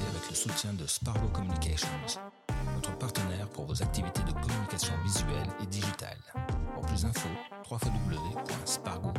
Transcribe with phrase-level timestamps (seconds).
[0.00, 1.88] Avec le soutien de Spargo Communications,
[2.74, 6.18] notre partenaire pour vos activités de communication visuelle et digitale.
[6.74, 7.30] Pour plus d'infos,
[7.70, 9.10] www.spargo.eu.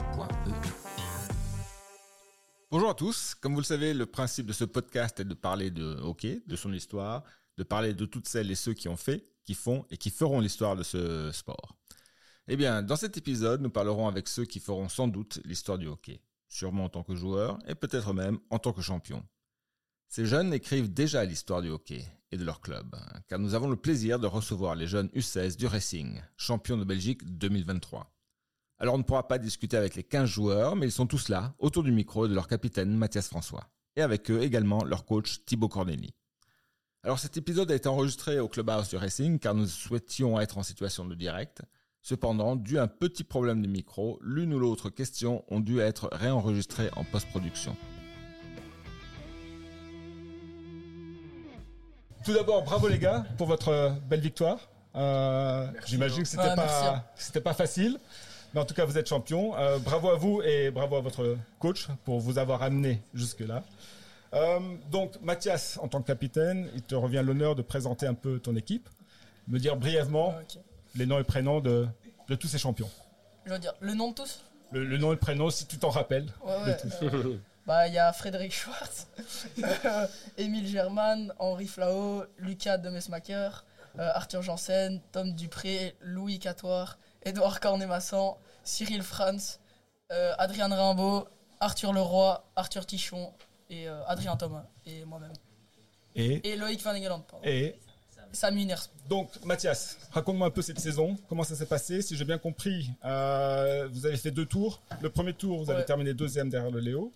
[2.70, 3.34] Bonjour à tous.
[3.34, 6.56] Comme vous le savez, le principe de ce podcast est de parler de hockey, de
[6.56, 7.24] son histoire,
[7.58, 10.40] de parler de toutes celles et ceux qui ont fait, qui font et qui feront
[10.40, 11.76] l'histoire de ce sport.
[12.48, 15.88] Eh bien, dans cet épisode, nous parlerons avec ceux qui feront sans doute l'histoire du
[15.88, 19.24] hockey, sûrement en tant que joueur et peut-être même en tant que champion.
[20.10, 22.96] Ces jeunes écrivent déjà l'histoire du hockey et de leur club,
[23.28, 27.24] car nous avons le plaisir de recevoir les jeunes U16 du Racing, champions de Belgique
[27.26, 28.10] 2023.
[28.80, 31.56] Alors on ne pourra pas discuter avec les 15 joueurs, mais ils sont tous là,
[31.60, 35.68] autour du micro de leur capitaine Mathias François, et avec eux également leur coach Thibaut
[35.68, 36.14] Corneli.
[37.04, 40.64] Alors cet épisode a été enregistré au clubhouse du Racing car nous souhaitions être en
[40.64, 41.62] situation de direct.
[42.02, 46.08] Cependant, dû à un petit problème de micro, l'une ou l'autre question ont dû être
[46.14, 47.76] réenregistrées en post-production.
[52.28, 54.60] Tout d'abord, bravo les gars pour votre euh, belle victoire.
[54.98, 57.98] Euh, J'imagine que c'était Ouais, merci, pas c'était pas facile,
[58.54, 59.56] mais en tout cas vous êtes champion.
[59.56, 63.64] Euh, bravo à vous et bravo à votre coach pour vous avoir amené jusque là.
[64.34, 64.60] Euh,
[64.92, 68.58] donc Mathias, en tant que capitaine, il te revient l'honneur de présenter un peu ton
[68.58, 68.90] équipe,
[69.48, 70.60] me dire brièvement Ok.
[70.96, 71.88] les noms et prénoms de,
[72.28, 72.90] de tous ces champions.
[73.46, 74.42] Je veux dire, le nom de tous?
[74.74, 76.28] Le, le nom et le prénom, si tu t'en rappelles.
[76.46, 76.78] Ouais, de ouais.
[77.22, 77.40] tous.
[77.68, 79.08] Bah, il y a Frédéric Schwartz,
[80.38, 83.66] Émile Germain, Henri Flao, Lucas Demesmaker,
[84.00, 89.60] euh, Arthur Janssen, Tom Dupré, Louis Catoire, Édouard Cornet-Masson, Cyril Franz,
[90.12, 91.28] euh, Adrien Rimbaud,
[91.60, 93.34] Arthur Leroy, Arthur Tichon
[93.70, 95.34] et euh, Adrien Thomas et moi-même.
[96.16, 97.46] Et, Et Loïc Van Engeland, pardon.
[97.46, 97.76] et
[98.34, 98.90] Sam Uners.
[99.08, 102.02] donc Mathias, raconte-moi un peu cette saison, comment ça s'est passé?
[102.02, 104.82] Si j'ai bien compris, euh, vous avez fait deux tours.
[105.02, 105.86] Le premier tour, vous avez Ouais.
[105.86, 107.12] terminé deuxième derrière le Léo.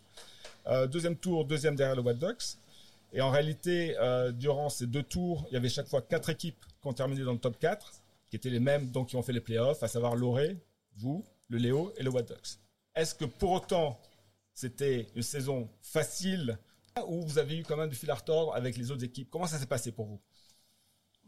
[0.68, 2.58] Euh, deuxième tour, deuxième derrière le Wild Ducks.
[3.14, 6.64] Et en réalité, euh, durant ces deux tours, il y avait chaque fois quatre équipes
[6.82, 7.94] qui ont terminé dans le top 4,
[8.30, 10.58] qui étaient les mêmes, donc qui ont fait les playoffs, à savoir l'Oré,
[10.96, 12.58] vous, le Léo et le Wild Ducks.
[12.96, 14.00] Est-ce que pour autant,
[14.54, 16.58] c'était une saison facile
[17.08, 19.30] ou vous avez eu quand même du fil à retordre avec les autres équipes?
[19.30, 20.20] Comment ça s'est passé pour vous?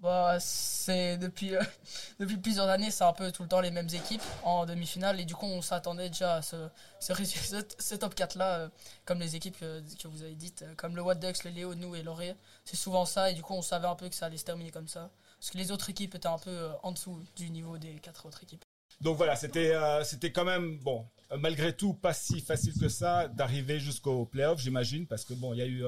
[0.03, 1.63] Bah, c'est depuis, euh,
[2.19, 5.19] depuis plusieurs années, c'est un peu tout le temps les mêmes équipes en demi-finale.
[5.21, 6.67] Et du coup, on s'attendait déjà à ce,
[6.99, 8.69] ce, top 4-là, euh,
[9.05, 11.73] comme les équipes que, que vous avez dites, euh, comme le What Ducks, le Léo,
[11.75, 12.35] nous et Loré.
[12.65, 13.31] C'est souvent ça.
[13.31, 15.09] Et du coup, on savait un peu que ça allait se terminer comme ça.
[15.39, 18.43] Parce que les autres équipes étaient un peu en dessous du niveau des quatre autres
[18.43, 18.65] équipes.
[19.01, 19.73] Donc voilà, c'était
[20.05, 21.05] c'était quand même bon,
[21.37, 25.57] malgré tout pas si facile que ça d'arriver jusqu'au playoff, j'imagine, parce que bon, il
[25.59, 25.83] y a eu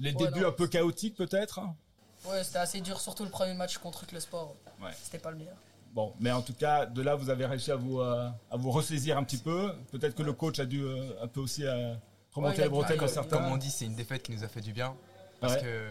[0.00, 0.48] les Ouais, débuts non.
[0.48, 1.60] un peu chaotiques peut-être.
[1.60, 1.76] hein.
[2.26, 4.56] Ouais, c'était assez dur, surtout le premier match contre le sport.
[4.82, 4.90] Ouais.
[5.02, 5.56] C'était pas le meilleur.
[5.92, 8.70] Bon, mais en tout cas, de là vous avez réussi à vous euh, à vous
[8.72, 9.72] ressaisir un petit peu.
[9.92, 11.94] Peut-être que le coach a dû euh, un peu aussi euh,
[12.32, 13.36] remonter Ouais, les bretelles a- certains.
[13.36, 14.96] Comme on dit, c'est une défaite qui nous a fait du bien.
[15.40, 15.62] Parce Ouais.
[15.62, 15.88] que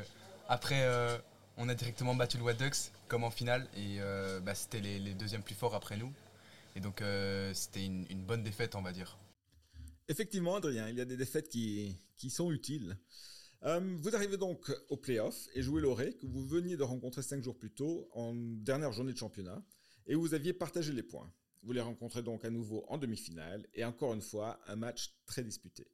[0.50, 1.18] après, euh,
[1.58, 3.68] on a directement battu le Ducks comme en finale.
[3.78, 6.12] Et euh, bah, c'était les, les deuxièmes plus forts après nous.
[6.76, 9.18] Et donc, euh, c'était une, une bonne défaite, on va dire.
[10.10, 12.98] Effectivement, Adrien, il y a des défaites qui, qui sont utiles.
[13.66, 17.41] Euh, vous arrivez donc au playoff et jouez l'Oré, que vous veniez de rencontrer cinq
[17.41, 19.63] jours plus tôt, en dernière journée de championnat,
[20.06, 21.31] et vous aviez partagé les points.
[21.62, 25.44] Vous les rencontrez donc à nouveau en demi-finale, et encore une fois, un match très
[25.44, 25.88] disputé.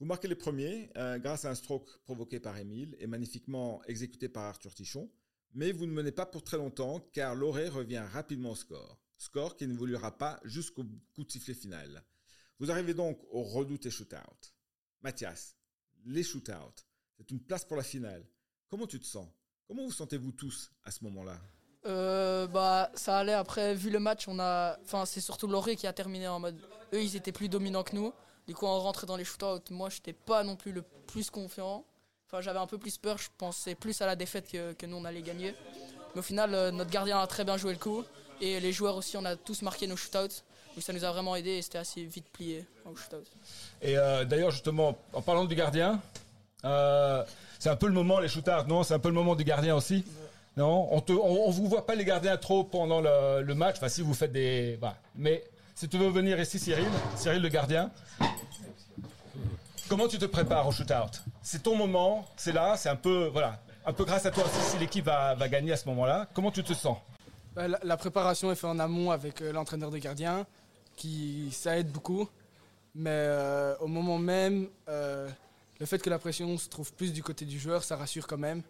[0.00, 4.28] Vous marquez les premiers euh, grâce à un stroke provoqué par Émile et magnifiquement exécuté
[4.28, 5.08] par Arthur Tichon,
[5.54, 9.00] mais vous ne menez pas pour très longtemps car l'Oré revient rapidement au score.
[9.16, 10.84] Score qui n'évoluera pas jusqu'au
[11.14, 12.04] coup de sifflet final.
[12.58, 14.52] Vous arrivez donc au redouté shootout.
[15.02, 15.56] Mathias,
[16.04, 16.84] les shootouts,
[17.16, 18.24] c'est une place pour la finale.
[18.68, 19.26] Comment tu te sens?
[19.66, 21.36] Comment vous sentez-vous tous à ce moment-là?
[21.86, 24.76] Euh, bah, ça allait après, vu le match, on a.
[24.84, 26.58] Enfin, c'est surtout Loré qui a terminé en mode.
[26.92, 28.12] Eux, ils étaient plus dominants que nous.
[28.46, 29.62] Du coup, on rentrait dans les shootouts.
[29.70, 31.84] Moi, j'étais pas non plus le plus confiant.
[32.26, 33.18] Enfin, j'avais un peu plus peur.
[33.18, 35.54] Je pensais plus à la défaite que, que nous, on allait gagner.
[36.14, 38.04] Mais au final, euh, notre gardien a très bien joué le coup.
[38.40, 40.42] Et les joueurs aussi, on a tous marqué nos shootouts.
[40.74, 43.24] Donc, ça nous a vraiment aidé et c'était assez vite plié au shootout.
[43.80, 46.02] Et euh, d'ailleurs, justement, en parlant du gardien,
[46.64, 47.24] euh,
[47.58, 48.82] c'est un peu le moment, les shootouts, non?
[48.82, 50.04] C'est un peu le moment du gardien aussi?
[50.56, 50.88] Non?
[50.90, 53.76] On te, on, on vous voit pas les gardiens trop pendant le, le match.
[53.76, 54.76] Enfin, si vous faites des.
[54.80, 54.96] Voilà.
[55.14, 55.44] Mais
[55.74, 57.90] si tu veux venir ici, Cyril, Cyril le gardien.
[59.88, 61.20] Comment tu te prépares au shootout?
[61.42, 64.70] C'est ton moment, c'est là, c'est un peu, voilà, un peu grâce à toi aussi
[64.72, 66.26] si l'équipe va, va gagner à ce moment-là.
[66.34, 66.98] Comment tu te sens?
[67.54, 70.44] Bah, La, la préparation est faite en amont avec euh, l'entraîneur des gardiens,
[70.96, 72.28] qui ça aide beaucoup.
[72.96, 75.28] Mais euh, au moment même, euh,
[75.78, 78.38] le fait que la pression se trouve plus du côté du joueur, ça rassure quand
[78.38, 78.62] même.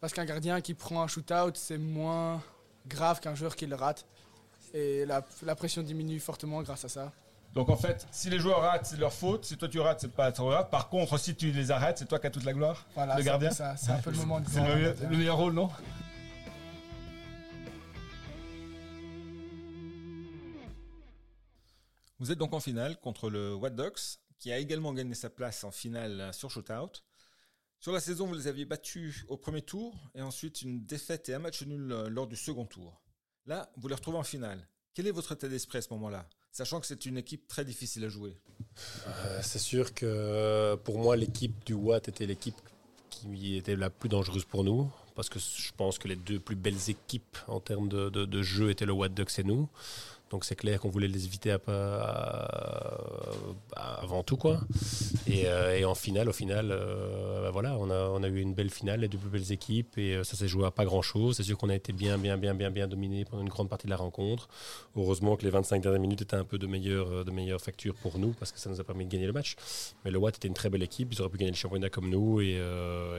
[0.00, 2.42] Parce qu'un gardien qui prend un shootout, c'est moins
[2.86, 4.06] grave qu'un joueur qui le rate.
[4.72, 7.12] Et la, la pression diminue fortement grâce à ça.
[7.52, 9.44] Donc en fait, si les joueurs ratent, c'est leur faute.
[9.44, 10.68] Si toi tu rates, c'est pas trop grave.
[10.70, 12.86] Par contre, si tu les arrêtes, c'est toi qui as toute la gloire.
[12.94, 13.50] Voilà, le c'est gardien.
[13.50, 15.68] ça, C'est un peu le moment de C'est le, meilleur- le meilleur rôle, non?
[22.18, 25.62] Vous êtes donc en finale contre le What Ducks, qui a également gagné sa place
[25.64, 27.02] en finale sur Shootout.
[27.78, 31.34] Sur la saison, vous les aviez battus au premier tour et ensuite une défaite et
[31.34, 33.00] un match nul euh, lors du second tour.
[33.46, 34.66] Là, vous les retrouvez en finale.
[34.94, 38.04] Quel est votre état d'esprit à ce moment-là Sachant que c'est une équipe très difficile
[38.04, 38.36] à jouer?
[39.06, 42.56] Euh, c'est sûr que euh, pour moi, l'équipe du Watt était l'équipe
[43.08, 44.90] qui était la plus dangereuse pour nous.
[45.14, 48.70] Parce que je pense que les deux plus belles équipes en termes de- de jeu
[48.70, 49.68] étaient le Watt Ducks et nous.
[50.30, 51.50] Donc c'est clair qu'on voulait les éviter
[53.74, 54.36] avant tout.
[54.36, 54.60] quoi.
[55.26, 58.54] Et, euh, et en finale, au final, euh, bah voilà, on a, a eu une
[58.54, 59.98] belle finale, les deux plus belles équipes.
[59.98, 61.36] Et euh, ça s'est joué à pas grand-chose.
[61.36, 63.86] C'est sûr qu'on a été bien, bien, bien, bien, bien dominé pendant une grande partie
[63.86, 64.48] de la rencontre.
[64.96, 67.94] Heureusement que les 25 dernières minutes étaient un peu de meilleure, euh, de meilleure facture
[67.94, 69.56] pour nous parce que ça nous a permis de gagner le match.
[70.04, 72.08] Mais le Watt était une très belle équipe, ils auraient pu gagner le championnat comme
[72.08, 72.58] nous et,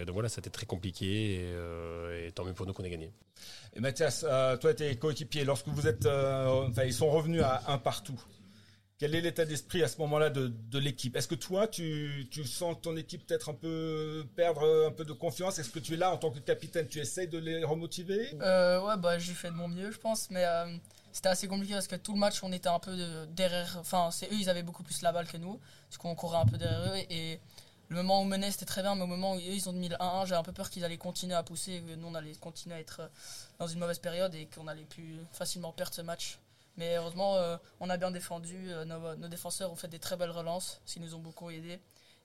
[0.06, 1.42] donc voilà, c'était très compliqué
[2.26, 3.12] et, tant mieux pour nous qu'on ait gagné.
[3.76, 4.26] Et Mathias,
[4.60, 6.08] toi tes coéquipiers, lorsque vous êtes,
[7.10, 8.22] revenus à un partout.
[9.02, 11.16] Quel est l'état d'esprit à ce moment-là de, l'équipe?
[11.16, 15.58] Est-ce que toi, tu, sens ton équipe peut-être un peu perdre un peu de confiance?
[15.58, 18.30] Est-ce que tu es là en tant que capitaine Tu essayes de les remotiver?
[18.42, 20.78] Euh, ouais, bah j'ai fait de mon mieux, je pense, mais euh,
[21.12, 23.76] c'était assez compliqué parce que tout le match, on était un peu de- derrière.
[23.80, 25.60] Enfin, c'est eux, ils avaient beaucoup plus la balle que nous,
[25.90, 26.98] parce qu'on courait un peu derrière eux.
[27.10, 27.40] Et
[27.90, 29.74] le moment où on menait, c'était très bien, mais au moment où eux, ils ont
[29.74, 32.14] mis le 1-1, j'avais un peu peur qu'ils allaient continuer à pousser, que nous, on
[32.14, 33.08] allait continuer à être euh,
[33.58, 36.38] dans une mauvaise période et qu'on allait plus facilement perdre ce match.
[36.82, 40.32] Mais heureusement, euh, on a bien défendu, euh, nos, défenseurs ont fait des très belles
[40.32, 41.80] relances, ce qui nous ont beaucoup aidés.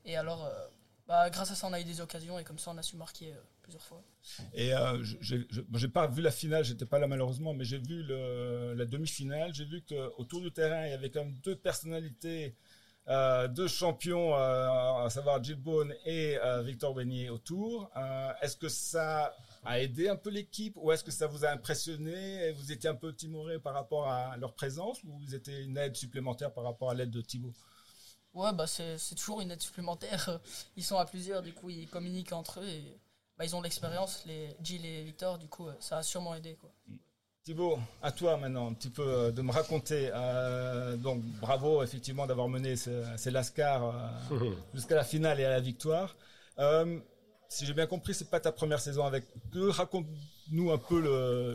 [0.06, 0.50] Et alors, euh,
[1.06, 2.96] bah, grâce à ça, on a eu des occasions et comme ça, on a su
[2.96, 4.02] marquer plusieurs fois.
[4.54, 8.86] Et euh, j'ai pas vu la finale, j'étais pas là malheureusement, mais j'ai vu la
[8.86, 9.52] demi-finale.
[9.52, 12.56] J'ai vu qu'autour du terrain, il y avait quand même deux personnalités,
[13.08, 17.90] euh, deux champions, à savoir Jill Bone et Victor Beignet autour.
[18.40, 19.36] Est-ce que ça
[19.66, 22.88] a aidé un peu l'équipe ou est-ce que ça vous a impressionné et vous étiez
[22.90, 26.64] un peu timoré par rapport à leur présence ou vous étiez une aide supplémentaire par
[26.64, 27.54] rapport à l'aide de Thibaut?
[28.34, 30.40] Ouais, bah c'est c'est toujours une aide supplémentaire.
[30.76, 32.98] Ils sont à plusieurs, du coup, ils communiquent entre eux et
[33.38, 36.54] bah, ils ont l'expérience, les Jill et Victor, du coup, ça a sûrement aidé.
[36.60, 36.70] Quoi.
[37.44, 40.10] Thibaut, à toi maintenant, un petit peu euh, de me raconter.
[40.12, 44.10] euh, donc, bravo effectivement d'avoir mené ce- ces Lascars euh,
[44.74, 46.16] jusqu'à la finale et à la victoire.
[46.58, 46.98] Euh,
[47.48, 49.70] si j'ai bien compris, c'est pas ta première saison avec eux.
[50.46, 51.00] Raconte-nous un peu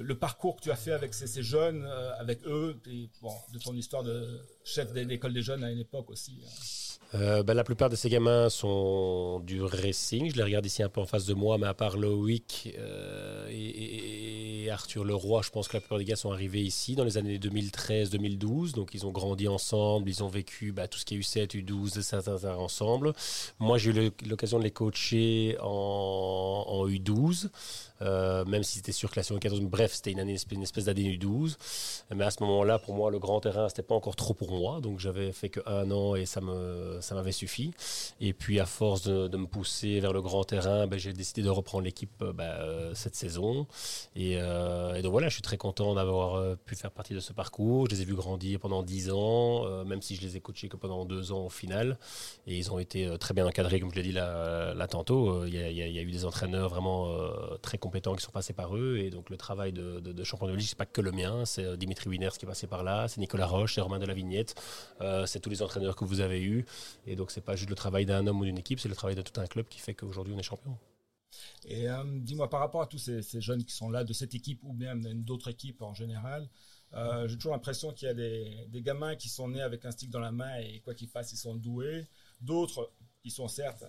[0.04, 3.60] le, parcours que tu as fait avec ces, jeunes, euh, avec eux, et bon, de
[3.60, 6.40] ton histoire de chef de l'école des jeunes à une époque aussi.
[7.14, 10.32] Euh, ben, la plupart de ces gamins sont du racing.
[10.32, 13.48] Je les regarde ici un peu en face de moi, mais à part Loïc euh,
[13.50, 17.18] et, Arthur Leroy, je pense que la plupart des gars sont arrivés ici dans les
[17.18, 18.74] années 2013-2012.
[18.74, 22.02] Donc ils ont grandi ensemble, ils ont vécu bah, tout ce qui est U7, U12,
[22.02, 23.14] ça, ça, ça, ensemble.
[23.60, 27.50] Moi, j'ai eu l'occasion de les coacher en, en U12.
[28.02, 29.62] Euh, même si c'était sur classé en 14.
[29.62, 31.56] Bref, c'était une, espèce d'année U12.
[32.16, 34.82] Mais à ce moment-là, pour moi, le grand terrain, c'était pas encore trop pour moi.
[34.82, 37.74] Donc j'avais fait que un an et ça me, ça m'avait suffi.
[38.20, 41.50] Et puis à force de, me pousser vers le grand terrain, ben, j'ai décidé de
[41.50, 43.68] reprendre l'équipe euh, ben, euh, cette saison.
[44.16, 44.38] Et,
[45.02, 47.88] donc voilà, je suis très content d'avoir pu faire partie de ce parcours.
[47.90, 50.78] Je les ai vus grandir pendant 10 ans, même si je les ai coachés que
[50.78, 51.98] pendant deux ans au final.
[52.48, 55.46] Et ils ont été très bien encadrés, comme je l'ai dit là, là tantôt.
[55.46, 57.12] Il y, a, il y a- eu des entraîneurs vraiment
[57.62, 58.98] très compétents qui sont passés par eux.
[58.98, 61.46] Et donc le travail de, de, de champion de ligue, c'est pas que le mien.
[61.46, 64.06] C'est euh, Dimitri Winners qui est passé par là, c'est Nicolas Roche, c'est Romain de
[64.06, 64.56] la Vignette,
[65.02, 66.66] euh, c'est tous les entraîneurs que vous avez eus.
[67.06, 69.16] Et donc c'est pas juste le travail d'un homme ou d'une équipe, c'est le travail
[69.16, 70.78] de tout un club qui fait qu'aujourd'hui on est champion.
[71.66, 74.64] Et euh, dis-moi, par rapport à tous ces, jeunes qui sont là de cette équipe
[74.64, 76.50] ou bien d'autres équipes en général,
[77.26, 80.10] j'ai toujours l'impression qu'il y a des, des gamins qui sont nés avec un stick
[80.10, 82.06] dans la main et quoi qu'ils fassent, ils sont doués.
[82.42, 82.92] D'autres,
[83.24, 83.84] ils sont certes,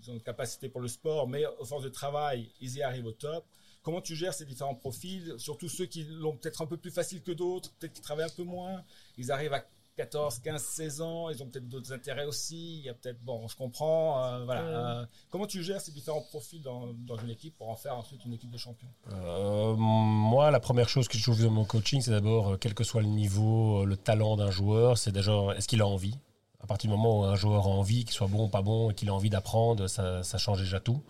[0.00, 3.06] ils ont une capacité pour le sport, mais au force de travail, ils y arrivent
[3.06, 3.44] au top.
[3.82, 7.22] Comment tu gères ces différents profils, surtout ceux qui l'ont peut-être un peu plus facile
[7.22, 8.82] que d'autres, peut-être qui travaillent un peu moins,
[9.16, 9.64] ils arrivent à
[9.96, 13.48] 14, 15, 16 ans, ils ont peut-être d'autres intérêts aussi, il y a peut-être, bon,
[13.48, 15.00] je comprends, euh, voilà.
[15.00, 18.24] Euh, comment tu gères ces différents profils dans, dans une équipe pour en faire ensuite
[18.26, 18.88] une équipe de champions?
[19.10, 22.74] Euh, moi, la première chose que je trouve dans mon coaching, c'est d'abord, euh, quel
[22.74, 26.18] que soit le niveau, euh, le talent d'un joueur, c'est déjà, est-ce qu'il a envie?
[26.66, 28.90] À partir du moment où un joueur a envie, qu'il soit bon ou pas bon,
[28.90, 31.00] et qu'il a envie d'apprendre, ça, change déjà tout.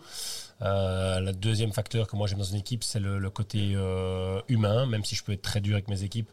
[0.61, 4.39] Euh, le deuxième facteur que moi j'aime dans une équipe, c'est le, le côté euh,
[4.49, 6.29] humain, même si je peux être très dur avec mes équipes.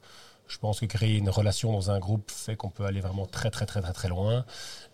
[0.46, 3.50] Je pense que créer une relation dans un groupe fait qu'on peut aller vraiment très
[3.50, 4.44] très très très très loin.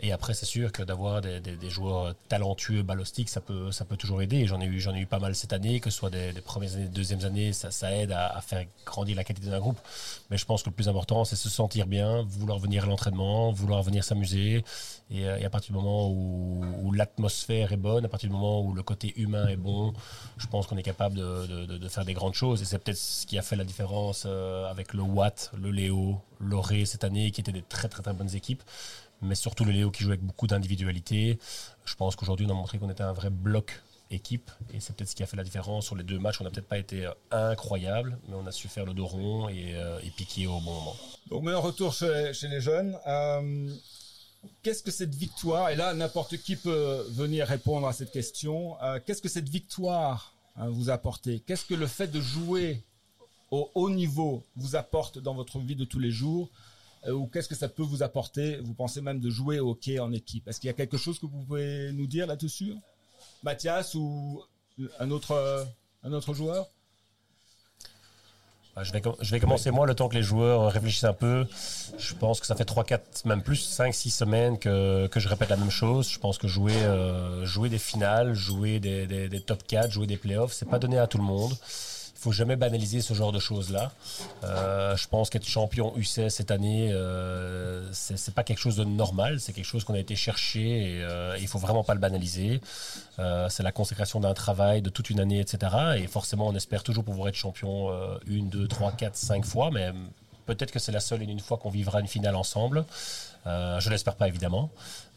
[0.03, 4.23] Et après, c'est sûr que d'avoir des, joueurs talentueux, balostiques, ça peut, ça peut toujours
[4.23, 4.47] aider.
[4.47, 6.75] J'en ai eu, j'en ai eu pas mal cette année, que ce soit des, premières
[6.75, 9.79] années, deuxièmes années, ça, aide à, faire grandir la qualité d'un groupe.
[10.31, 13.53] Mais je pense que le plus important, c'est se sentir bien, vouloir venir à l'entraînement,
[13.53, 14.65] vouloir venir s'amuser.
[15.11, 18.73] Et, et, à partir du moment où, l'atmosphère est bonne, à partir du moment où
[18.73, 19.93] le côté humain est bon,
[20.39, 22.63] je pense qu'on est capable de, de, de, faire des grandes choses.
[22.63, 26.21] Et c'est peut-être ce qui a fait la différence euh, avec le Watt, le Léo,
[26.39, 28.63] l'Oré cette année, qui étaient des très très très bonnes équipes.
[29.23, 31.39] Mais surtout le Léo qui joue avec beaucoup d'individualité.
[31.85, 35.11] Je pense qu'aujourd'hui, on a montré qu'on était un vrai bloc équipe et c'est peut-être
[35.11, 36.41] ce qui a fait la différence sur les deux matchs.
[36.41, 39.75] On n'a peut-être pas été incroyable, mais on a su faire le dos rond et,
[39.75, 40.97] euh, piquer au bon moment.
[41.29, 42.99] Donc, meilleur retour chez, chez les jeunes.
[43.07, 43.69] Euh,
[44.63, 48.99] Qu'est-ce que cette victoire, et là n'importe qui peut venir répondre à cette question, euh,
[49.05, 51.41] qu'est-ce que cette victoire hein, vous a apporté?
[51.41, 52.83] Qu'est-ce que le fait de jouer
[53.51, 56.51] au haut niveau vous apporte dans votre vie de tous les jours
[57.07, 58.59] euh, Ou qu'est-ce que ça peut vous apporter?
[58.59, 61.19] Vous pensez même de jouer au hockey en équipe Est-ce qu'il y a quelque chose
[61.19, 62.75] que vous pouvez nous dire là-dessus?
[63.43, 64.43] Mathias ou
[64.99, 65.67] un autre,
[66.03, 66.69] un autre joueur?
[68.77, 71.47] Bah, je vais, je vais commencer moi le temps que les joueurs réfléchissent un peu.
[71.99, 75.29] Je pense que ça fait 3, 4, même plus 5, 6 semaines que, que je
[75.29, 76.09] répète la même chose.
[76.09, 80.53] Je pense que jouer, euh, jouer des finales, jouer des, top 4, jouer des playoffs,
[80.53, 81.53] c'est pas donné à tout le monde.
[82.21, 83.93] Il faut jamais banaliser ce genre de choses-là.
[84.45, 89.41] Euh, je pense qu'être champion U16 cette année, euh, c'est pas quelque chose de normal.
[89.41, 92.61] C'est quelque chose qu'on a été chercher et euh, il faut vraiment pas le banaliser.
[93.21, 95.75] Euh, c'est la consécration d'un travail de toute une année, etc.
[95.97, 99.71] Et forcément, on espère toujours pouvoir être champion euh, une, deux, trois, quatre, cinq fois,
[99.71, 99.91] mais
[100.45, 102.85] peut-être que c'est la seule et une fois qu'on vivra une finale ensemble.
[103.47, 104.69] Je l'espère pas évidemment,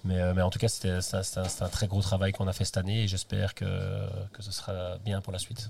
[0.05, 3.07] mais, en tout cas, c'est un, très gros travail qu'on a fait cette année et
[3.09, 3.65] j'espère que
[4.39, 5.69] ce sera bien pour la suite.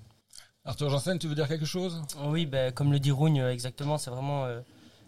[0.66, 2.02] Arthur Janssen, tu veux dire quelque chose?
[2.26, 4.62] Oui, ben, comme le dit Rougne, exactement, c'est vraiment euh,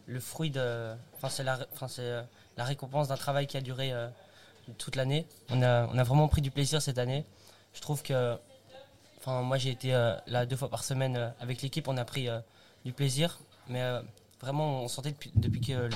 [0.06, 0.94] le fruit de.
[1.16, 1.60] Enfin, c'est la,
[2.00, 2.24] euh,
[2.58, 4.08] la, récompense d'un travail qui a duré euh,
[4.78, 5.26] toute l'année.
[5.50, 7.26] On a, on a vraiment pris du plaisir cette année.
[7.74, 8.38] Je trouve que.
[9.20, 12.28] Enfin, moi, j'ai été euh, là deux fois par semaine avec l'équipe, on a pris
[12.84, 13.82] du plaisir, mais
[14.40, 15.90] vraiment, on sentait depuis, que,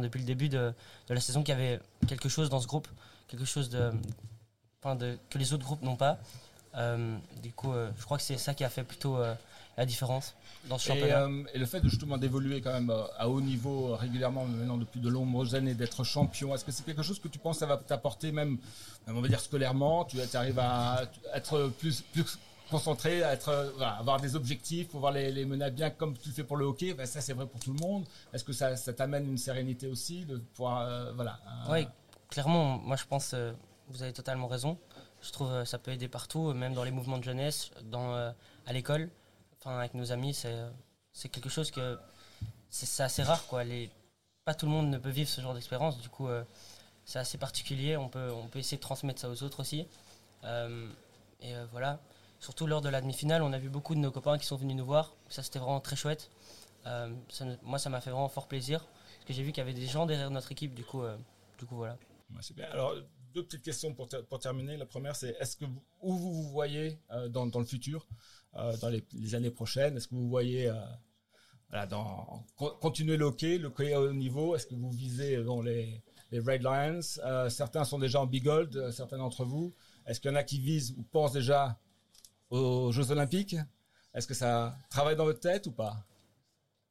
[0.00, 0.74] depuis le début de,
[1.08, 2.88] la saison qu'il y avait quelque chose dans ce groupe,
[3.28, 3.92] quelque chose de,
[4.98, 6.18] de, que les autres groupes n'ont pas.
[6.76, 9.34] Euh, du coup, euh, je crois que c'est ça qui a fait plutôt euh,
[9.76, 10.34] la différence
[10.68, 11.28] dans ce championnat.
[11.52, 15.00] Et, et le fait de justement d'évoluer quand même à haut niveau régulièrement maintenant depuis
[15.00, 17.76] de nombreuses années, d'être champion, est-ce que c'est quelque chose que tu penses ça va
[17.76, 18.58] t'apporter même,
[19.06, 21.02] on va dire scolairement, tu, arrives à
[21.34, 22.38] être plus, plus
[22.70, 26.28] concentré, à être, voilà, avoir des objectifs, pouvoir les, les, mener à bien comme tu
[26.28, 28.04] le fais pour le hockey, ben ça c'est vrai pour tout le monde.
[28.32, 31.38] Est-ce que ça, ça t'amène une sérénité aussi de pouvoir, voilà.
[31.70, 31.86] Oui,
[32.30, 33.34] clairement, moi je pense,
[33.88, 34.78] vous avez totalement raison
[35.22, 38.30] je trouve que ça peut aider partout, même dans les mouvements de jeunesse, dans, euh,
[38.66, 39.08] à l'école,
[39.58, 41.98] enfin, avec nos amis, c'est quelque chose que
[42.68, 43.46] c'est assez rare.
[43.46, 43.64] Quoi.
[43.64, 43.90] Les,
[44.44, 46.42] pas tout le monde ne peut vivre ce genre d'expérience, du coup, euh,
[47.04, 47.96] c'est assez particulier.
[47.96, 49.86] On peut, on peut essayer de transmettre ça aux autres aussi.
[50.44, 50.88] Euh,
[51.40, 52.00] et euh, voilà,
[52.40, 54.76] surtout lors de la demi-finale, on a vu beaucoup de nos copains qui sont venus
[54.76, 55.12] nous voir.
[55.28, 56.30] Ça, c'était vraiment très chouette.
[56.86, 57.12] Euh,
[57.62, 59.86] moi, ça m'a fait vraiment fort plaisir, parce que j'ai vu qu'il y avait des
[59.86, 61.02] gens derrière notre équipe, du coup,
[61.58, 61.96] du coup voilà.
[62.40, 62.66] C'est bien.
[62.72, 62.94] Alors,
[63.34, 64.76] deux petites questions pour, pour terminer.
[64.76, 68.06] La première, c'est est-ce que vous, où vous vous voyez euh, dans, dans, le futur,
[68.56, 69.96] euh, dans les, années prochaines?
[69.96, 70.74] Est-ce que vous voyez euh,
[71.70, 72.44] voilà, dans,
[72.80, 74.54] continuer le hockey, le hockey au haut niveau?
[74.56, 77.48] Est-ce que vous visez dans les, les Red Lions?
[77.48, 79.72] Certains sont déjà en Big Gold, certains d'entre vous.
[80.06, 81.78] Est-ce qu'il y en a qui visent ou pensent déjà
[82.50, 83.56] aux Jeux Olympiques?
[84.14, 86.04] Est-ce que ça travaille dans votre tête ou pas?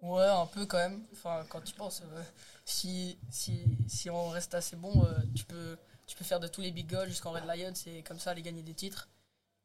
[0.02, 1.04] Ouais, un peu quand même.
[1.14, 2.24] Enfin, quand tu penses, euh,
[2.66, 5.78] si, si, si on reste assez bon, euh, tu, peux,
[6.12, 8.42] tu peux faire de tous les big goals jusqu'en Red Lions et comme ça aller
[8.42, 9.08] gagner des titres.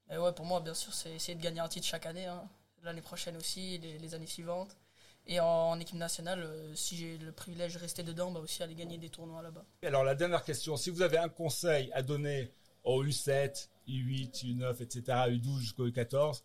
[0.08, 2.26] Et ouais, pour moi, bien sûr, c'est essayer de gagner un titre chaque année.
[2.26, 2.48] Hein.
[2.84, 4.76] L'année prochaine aussi, les, les, années suivantes.
[5.26, 8.62] Et en, en équipe nationale, euh, si j'ai le privilège de rester dedans, bah aussi
[8.62, 9.64] aller gagner des tournois là-bas.
[9.82, 12.52] Alors, la dernière question, si vous avez un conseil à donner
[12.84, 16.42] au U7, U8, U9, etc., U12 jusqu'au U14,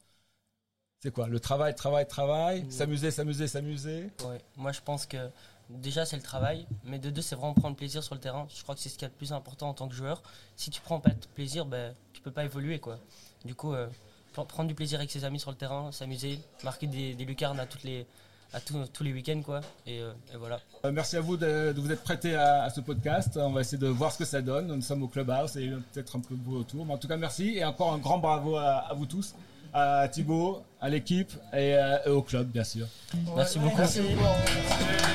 [1.00, 1.28] c'est quoi?
[1.28, 2.72] Le travail, travail, travail mmh.
[2.72, 4.10] S'amuser, s'amuser, s'amuser?
[4.24, 5.30] Ouais, moi je pense que
[5.78, 8.48] déjà c'est le travail, mais de deux c'est vraiment prendre plaisir sur le terrain.
[8.56, 10.22] Je crois que c'est ce qui est le plus important en tant que joueur.
[10.56, 13.00] Si tu prends pas de plaisir, ben, tu peux pas évoluer quoi.
[13.46, 13.88] Du coup, euh,
[14.34, 17.66] prendre du plaisir avec ses amis sur le terrain, s'amuser, marquer des, des, lucarnes à
[17.66, 18.06] toutes les
[18.54, 19.62] à tous, tous les week-ends quoi.
[19.88, 20.60] Et, euh, et voilà.
[20.86, 23.38] Euh, merci à vous de, de vous être prêté à, à, ce podcast.
[23.38, 24.68] On va essayer de voir ce que ça donne.
[24.68, 26.86] Nous sommes au clubhouse et peut-être un peu de autour.
[26.86, 29.34] Mais en tout cas merci et encore un grand bravo à, à vous tous
[29.74, 32.88] à Thibaut, à l'équipe et, euh, et, au club, bien sûr.
[33.14, 33.78] Ouais, merci beaucoup.
[33.78, 35.11] Merci beaucoup.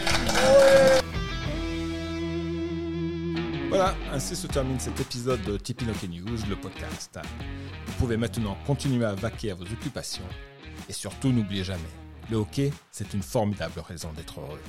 [3.68, 7.18] Voilà, ainsi se termine cet épisode de Tipeee Hockey News, le podcast.
[7.86, 10.24] Vous pouvez maintenant continuer à vaquer à vos occupations.
[10.88, 11.82] Et surtout, n'oubliez jamais,
[12.30, 14.60] le hockey, c'est une formidable raison d'être heureux.